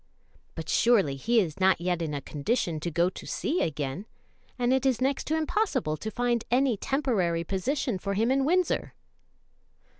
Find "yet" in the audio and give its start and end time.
1.79-2.01